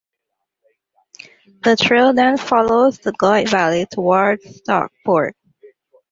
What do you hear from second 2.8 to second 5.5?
the Goyt Valley towards Stockport.